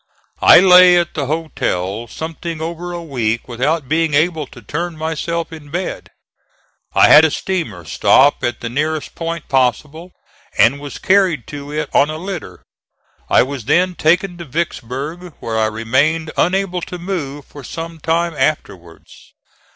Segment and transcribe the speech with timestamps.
[0.41, 5.53] I lay at the hotel something over a week without being able to turn myself
[5.53, 6.09] in bed.
[6.95, 10.11] I had a steamer stop at the nearest point possible,
[10.57, 12.63] and was carried to it on a litter.
[13.29, 18.33] I was then taken to Vicksburg, where I remained unable to move for some time
[18.35, 19.33] afterwards.